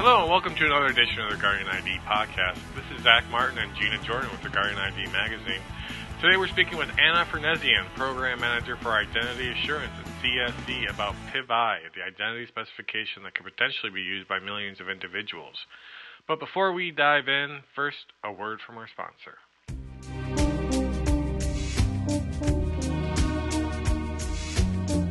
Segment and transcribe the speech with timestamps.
[0.00, 2.56] Hello, and welcome to another edition of the Regarding ID podcast.
[2.72, 5.60] This is Zach Martin and Gina Jordan with the Regarding ID magazine.
[6.22, 11.80] Today we're speaking with Anna Fernezian, Program Manager for Identity Assurance at CSC, about PIV-I,
[11.94, 15.56] the identity specification that could potentially be used by millions of individuals.
[16.26, 19.36] But before we dive in, first, a word from our sponsor.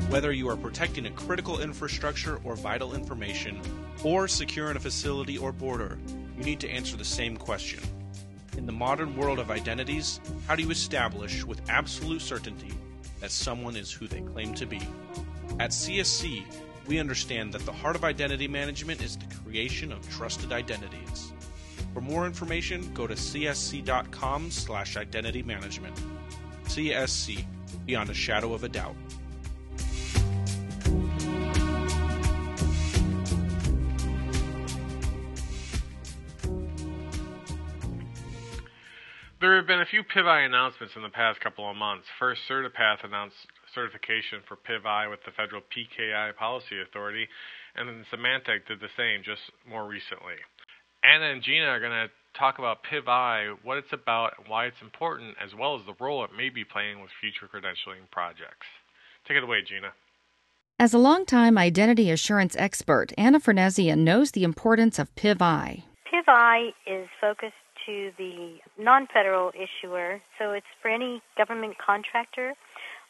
[0.09, 3.61] Whether you are protecting a critical infrastructure or vital information,
[4.03, 5.99] or securing a facility or border,
[6.35, 7.79] you need to answer the same question.
[8.57, 12.73] In the modern world of identities, how do you establish with absolute certainty
[13.19, 14.81] that someone is who they claim to be?
[15.59, 16.43] At CSC,
[16.87, 21.33] we understand that the heart of identity management is the creation of trusted identities.
[21.93, 25.95] For more information, go to csc.com slash identity management.
[26.65, 27.45] CSC,
[27.85, 28.95] beyond a shadow of a doubt.
[39.39, 42.03] There have been a few PIV-I announcements in the past couple of months.
[42.19, 43.39] First, CertiPath announced
[43.73, 47.25] certification for PIV-I with the Federal PKI Policy Authority,
[47.73, 50.35] and then Symantec did the same just more recently.
[51.07, 55.37] Anna and Gina are going to talk about PIV-I, what it's about, why it's important,
[55.41, 58.67] as well as the role it may be playing with future credentialing projects.
[59.25, 59.95] Take it away, Gina.
[60.77, 65.85] As a longtime identity assurance expert, Anna Fernezian knows the importance of PIV-I.
[66.11, 67.55] PIV-I is focused
[67.89, 72.53] to the non-federal issuer, so it's for any government contractor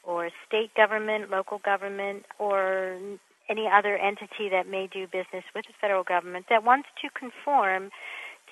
[0.04, 2.98] or state government, local government, or
[3.50, 7.90] any other entity that may do business with the federal government that wants to conform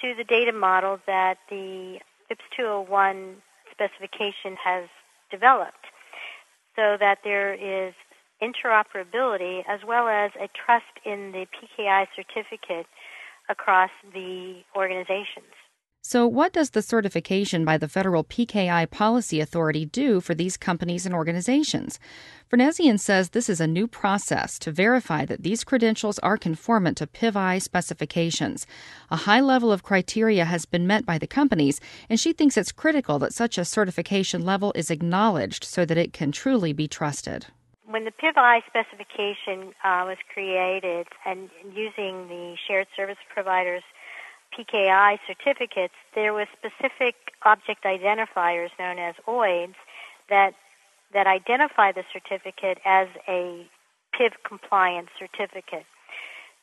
[0.02, 3.38] to the data model that the FIPS 201
[3.72, 4.89] specification has
[5.31, 5.86] developed
[6.75, 7.94] so that there is
[8.42, 12.86] interoperability as well as a trust in the PKI certificate
[13.50, 15.56] across the organizations.
[16.09, 21.05] So, what does the certification by the Federal PKI Policy Authority do for these companies
[21.05, 21.99] and organizations?
[22.49, 27.07] Fernezian says this is a new process to verify that these credentials are conformant to
[27.07, 28.65] PIV-I specifications.
[29.11, 32.71] A high level of criteria has been met by the companies, and she thinks it's
[32.71, 37.47] critical that such a certification level is acknowledged so that it can truly be trusted.
[37.83, 43.83] When the PIV-I specification uh, was created and using the shared service providers
[44.57, 49.75] PKI certificates, there were specific object identifiers known as OIDs
[50.29, 50.53] that
[51.13, 53.65] that identify the certificate as a
[54.13, 55.85] PIV compliant certificate.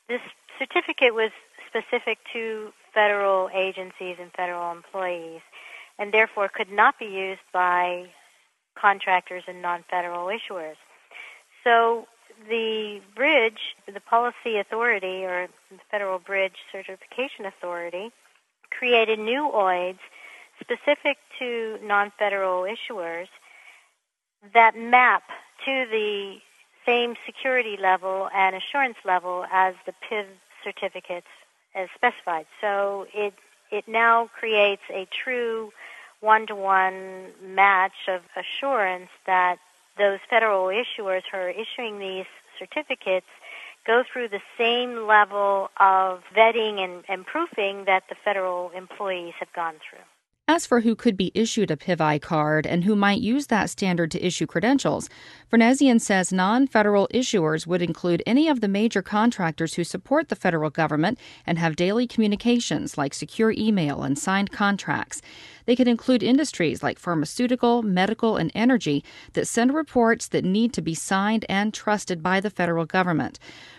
[0.09, 0.21] This
[0.59, 1.31] certificate was
[1.67, 5.41] specific to federal agencies and federal employees
[5.99, 8.07] and therefore could not be used by
[8.79, 10.77] contractors and non-federal issuers.
[11.63, 12.07] So
[12.49, 18.13] the bridge, the policy authority or the Federal Bridge Certification Authority,
[18.71, 19.99] created new OIDs
[20.61, 23.29] specific to non-federal issuers
[24.53, 25.23] that map
[25.65, 26.37] to the
[26.85, 30.27] same security level and assurance level as the PIV
[30.63, 31.27] certificates
[31.75, 32.47] as specified.
[32.61, 33.35] So it
[33.71, 35.73] it now creates a true
[36.21, 39.59] one-to-one match of assurance that
[39.99, 42.27] those federal issuers who are issuing these
[42.59, 43.27] certificates
[43.87, 49.53] go through the same level of vetting and, and proofing that the federal employees have
[49.53, 50.05] gone through.
[50.47, 54.11] As for who could be issued a PIV-I card and who might use that standard
[54.11, 55.09] to issue credentials,
[55.51, 60.37] Fernezian says non federal issuers would include any of the major contractors who support the
[60.37, 65.23] federal government and have daily communications like secure email and signed contracts.
[65.65, 70.83] They could include industries like pharmaceutical, medical, and energy that send reports that need to
[70.83, 73.39] be signed and trusted by the federal government.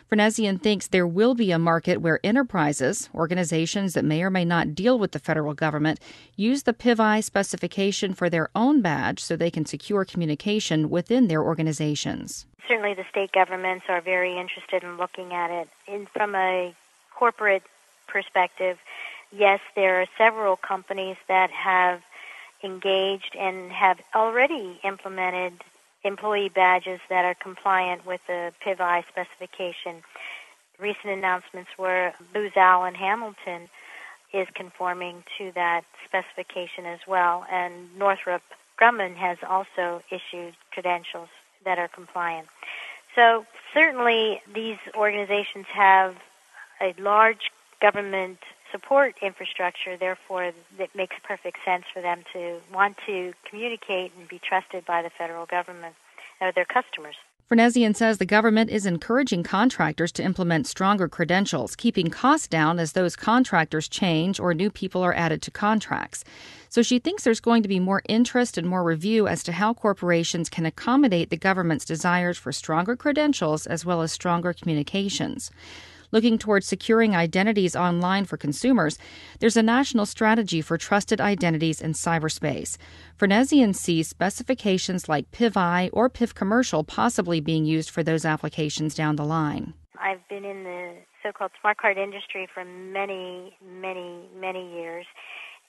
[0.09, 4.75] Fernezian thinks there will be a market where enterprises, organizations that may or may not
[4.75, 5.99] deal with the federal government,
[6.35, 11.41] use the PIV-I specification for their own badge so they can secure communication within their
[11.41, 12.45] organizations.
[12.67, 15.69] Certainly, the state governments are very interested in looking at it.
[15.87, 16.75] In, from a
[17.15, 17.63] corporate
[18.07, 18.77] perspective,
[19.31, 22.03] yes, there are several companies that have
[22.63, 25.63] engaged and have already implemented
[26.05, 30.03] employee badges that are compliant with the PIV-I specification.
[30.79, 33.69] Recent announcements were Booz Allen Hamilton
[34.33, 38.41] is conforming to that specification as well, and Northrop
[38.79, 41.29] Grumman has also issued credentials
[41.63, 42.47] that are compliant.
[43.15, 46.15] So certainly these organizations have
[46.81, 47.49] a large
[47.81, 48.39] government
[48.75, 54.39] support infrastructure, therefore it makes perfect sense for them to want to communicate and be
[54.39, 55.95] trusted by the federal government
[56.41, 57.15] or their customers.
[57.49, 62.93] Fernezian says the government is encouraging contractors to implement stronger credentials, keeping costs down as
[62.93, 66.23] those contractors change or new people are added to contracts.
[66.69, 69.75] So she thinks there's going to be more interest and more review as to how
[69.75, 75.51] corporations can accommodate the government's desires for stronger credentials as well as stronger communications.
[76.15, 78.97] Looking towards securing identities online for consumers,
[79.41, 82.77] there's a national strategy for trusted identities in cyberspace.
[83.19, 89.17] Fernezian sees specifications like PIV-I or PIV Commercial possibly being used for those applications down
[89.17, 89.73] the line.
[89.99, 95.05] I've been in the so-called smart card industry for many, many, many years,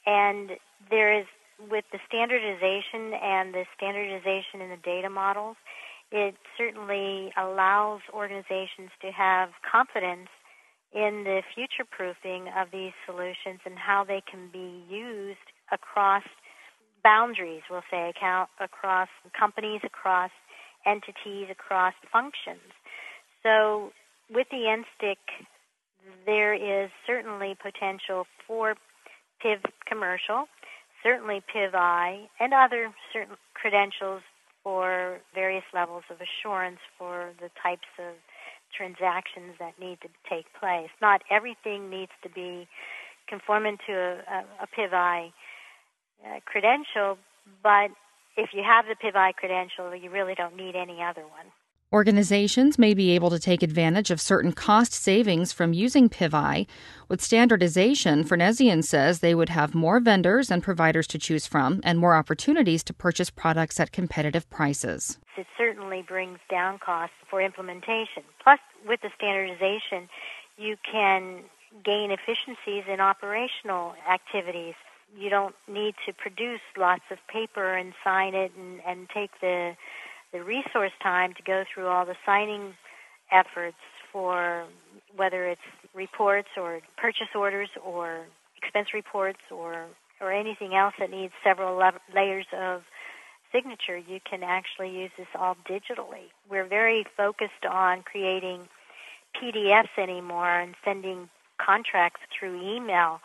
[0.06, 0.52] and
[0.90, 1.26] there is
[1.68, 5.56] with the standardization and the standardization in the data models,
[6.12, 10.28] it certainly allows organizations to have confidence
[10.96, 16.22] in the future proofing of these solutions and how they can be used across
[17.04, 19.08] boundaries, we'll say, account, across
[19.38, 20.30] companies, across
[20.86, 22.72] entities, across functions.
[23.42, 23.90] So
[24.32, 25.16] with the NSTIC,
[26.24, 28.74] there is certainly potential for
[29.44, 30.46] PIV commercial,
[31.02, 34.22] certainly PIV-I, and other certain credentials
[34.64, 38.14] for various levels of assurance for the types of
[38.76, 40.90] transactions that need to take place.
[41.00, 42.68] Not everything needs to be
[43.28, 45.32] conforming to a, a, PIV-I
[46.24, 47.18] uh, credential,
[47.62, 47.90] but
[48.36, 51.50] if you have the PIV-I credential, you really don't need any other one.
[51.92, 56.66] Organizations may be able to take advantage of certain cost savings from using PIV-I.
[57.08, 62.00] With standardization, Fernezian says they would have more vendors and providers to choose from and
[62.00, 65.18] more opportunities to purchase products at competitive prices.
[65.38, 68.24] It certainly brings down costs for implementation.
[68.42, 70.08] Plus, with the standardization,
[70.58, 71.44] you can
[71.84, 74.74] gain efficiencies in operational activities.
[75.16, 79.76] You don't need to produce lots of paper and sign it and, and take the
[80.36, 82.74] the resource time to go through all the signing
[83.32, 83.76] efforts
[84.12, 84.64] for
[85.16, 85.60] whether it's
[85.94, 89.86] reports or purchase orders or expense reports or
[90.20, 91.78] or anything else that needs several
[92.14, 92.82] layers of
[93.52, 96.30] signature, you can actually use this all digitally.
[96.50, 98.68] We're very focused on creating
[99.36, 101.28] PDFs anymore and sending
[101.58, 103.20] contracts through email.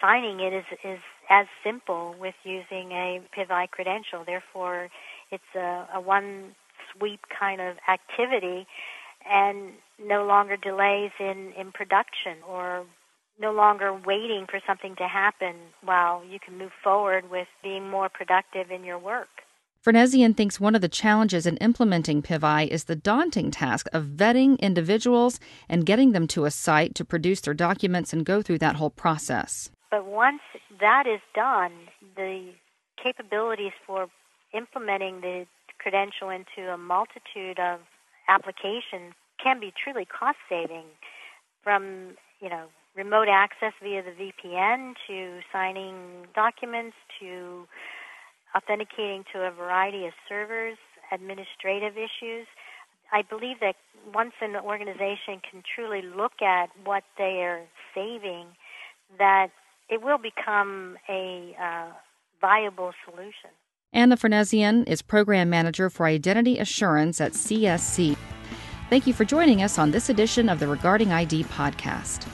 [0.00, 0.98] Signing it is, is
[1.28, 4.24] as simple with using a PIV-I credential.
[4.24, 4.88] Therefore,
[5.34, 6.54] it's a, a one
[6.92, 8.66] sweep kind of activity
[9.30, 12.84] and no longer delays in, in production or
[13.40, 18.08] no longer waiting for something to happen while you can move forward with being more
[18.08, 19.28] productive in your work.
[19.84, 24.58] Fernezian thinks one of the challenges in implementing PIV-I is the daunting task of vetting
[24.60, 25.38] individuals
[25.68, 28.88] and getting them to a site to produce their documents and go through that whole
[28.88, 29.70] process.
[29.90, 30.40] But once
[30.80, 31.72] that is done,
[32.16, 32.52] the
[33.02, 34.08] capabilities for
[34.54, 35.46] implementing the
[35.78, 37.80] credential into a multitude of
[38.28, 39.12] applications
[39.42, 40.86] can be truly cost saving
[41.62, 42.66] from, you know,
[42.96, 47.66] remote access via the VPN to signing documents to
[48.56, 50.78] authenticating to a variety of servers,
[51.12, 52.46] administrative issues.
[53.12, 53.74] I believe that
[54.14, 57.62] once an organization can truly look at what they are
[57.94, 58.46] saving,
[59.18, 59.48] that
[59.88, 61.92] it will become a uh,
[62.40, 63.50] viable solution.
[63.94, 68.16] Anna Fernezian is Program Manager for Identity Assurance at CSC.
[68.90, 72.26] Thank you for joining us on this edition of the Regarding ID podcast.